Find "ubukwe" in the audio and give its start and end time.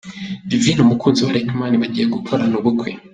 2.59-2.89